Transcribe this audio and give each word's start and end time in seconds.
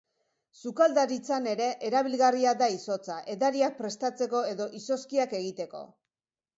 Sukaldaritzan 0.61 1.49
ere 1.51 1.67
erabilgarria 1.91 2.55
da 2.63 2.71
izotza, 2.79 3.21
edariak 3.37 3.79
prestatzeko 3.85 4.45
edo 4.57 4.71
izozkiak 4.83 5.41
egiteko. 5.45 5.89